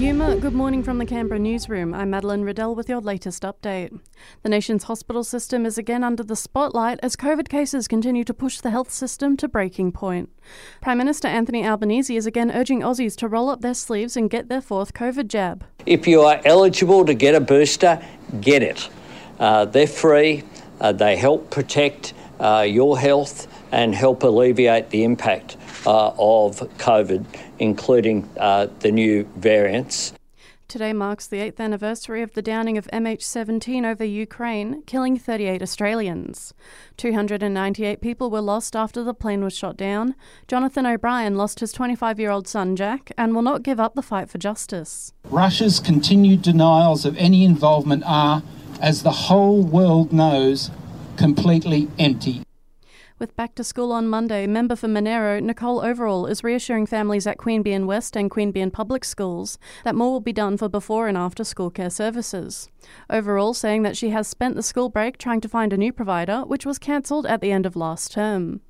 [0.00, 1.92] Yuma, good morning from the Canberra newsroom.
[1.92, 4.00] I'm Madeline Riddell with your latest update.
[4.42, 8.62] The nation's hospital system is again under the spotlight as COVID cases continue to push
[8.62, 10.30] the health system to breaking point.
[10.80, 14.48] Prime Minister Anthony Albanese is again urging Aussies to roll up their sleeves and get
[14.48, 15.64] their fourth COVID jab.
[15.84, 18.02] If you are eligible to get a booster,
[18.40, 18.88] get it.
[19.38, 20.44] Uh, they're free,
[20.80, 27.26] uh, they help protect uh, your health and help alleviate the impact uh, of COVID,
[27.60, 30.12] including uh, the new variants.
[30.66, 36.54] Today marks the eighth anniversary of the downing of MH17 over Ukraine, killing 38 Australians.
[36.96, 40.14] 298 people were lost after the plane was shot down.
[40.46, 44.02] Jonathan O'Brien lost his 25 year old son Jack and will not give up the
[44.02, 45.12] fight for justice.
[45.24, 48.44] Russia's continued denials of any involvement are,
[48.80, 50.70] as the whole world knows,
[51.16, 52.44] completely empty.
[53.20, 57.36] With back to school on Monday, member for Monaro, Nicole Overall, is reassuring families at
[57.36, 61.44] Queanbeyan West and Queanbeyan Public Schools that more will be done for before and after
[61.44, 62.70] school care services.
[63.10, 66.46] Overall, saying that she has spent the school break trying to find a new provider,
[66.46, 68.62] which was cancelled at the end of last term.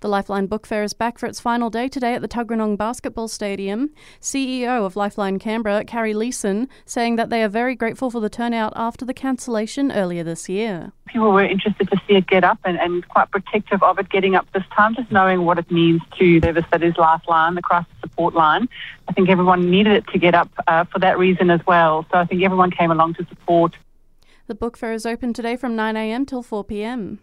[0.00, 3.28] The Lifeline Book Fair is back for its final day today at the Tuggeranong Basketball
[3.28, 3.90] Stadium.
[4.20, 8.72] CEO of Lifeline Canberra, Carrie Leeson, saying that they are very grateful for the turnout
[8.74, 10.92] after the cancellation earlier this year.
[11.06, 14.34] People were interested to see it get up and, and quite protective of it getting
[14.34, 17.92] up this time, just knowing what it means to service that is Lifeline, the crisis
[18.00, 18.68] support line.
[19.08, 22.06] I think everyone needed it to get up uh, for that reason as well.
[22.10, 23.76] So I think everyone came along to support.
[24.46, 27.18] The book fair is open today from 9am till 4pm.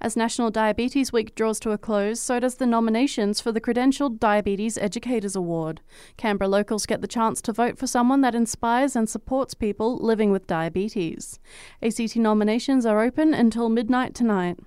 [0.00, 4.18] As National Diabetes Week draws to a close, so does the nominations for the Credentialed
[4.18, 5.80] Diabetes Educators Award.
[6.16, 10.30] Canberra locals get the chance to vote for someone that inspires and supports people living
[10.30, 11.38] with diabetes.
[11.82, 14.58] ACT nominations are open until midnight tonight.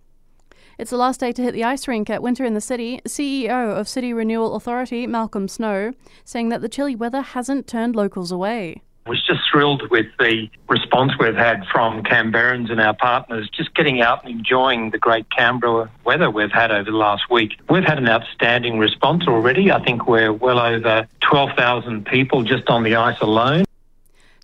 [0.78, 3.02] It's the last day to hit the ice rink at Winter in the City.
[3.06, 5.94] CEO of City Renewal Authority, Malcolm Snow,
[6.24, 11.14] saying that the chilly weather hasn't turned locals away was just thrilled with the response
[11.20, 15.92] we've had from Canberrans and our partners, just getting out and enjoying the great Canberra
[16.06, 17.54] weather we've had over the last week.
[17.70, 19.72] We've had an outstanding response already.
[19.72, 23.66] I think we're well over 12,000 people just on the ice alone.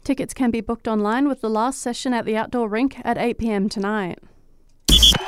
[0.04, 3.38] Tickets can be booked online with the last session at the outdoor rink at 8
[3.38, 4.20] pm tonight.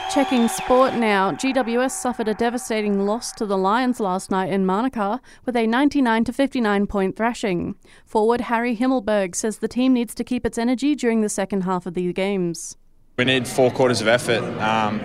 [0.09, 1.31] Checking sport now.
[1.33, 6.23] GWS suffered a devastating loss to the Lions last night in Manuka with a 99
[6.23, 7.75] to 59 point thrashing.
[8.05, 11.85] Forward Harry Himmelberg says the team needs to keep its energy during the second half
[11.85, 12.77] of the games.
[13.17, 14.43] We need four quarters of effort.
[14.61, 15.01] Um,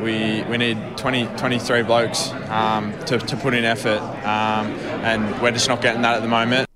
[0.00, 4.68] we, we need 20, 23 blokes um, to, to put in effort, um,
[5.02, 6.68] and we're just not getting that at the moment.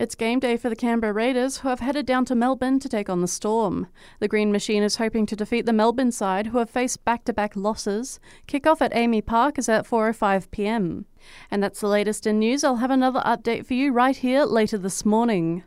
[0.00, 3.10] It's game day for the Canberra Raiders, who have headed down to Melbourne to take
[3.10, 3.88] on the Storm.
[4.20, 8.20] The Green Machine is hoping to defeat the Melbourne side, who have faced back-to-back losses.
[8.46, 11.06] Kick-off at AAMI Park is at 4:05 p.m.
[11.50, 12.62] And that's the latest in news.
[12.62, 15.64] I'll have another update for you right here later this morning.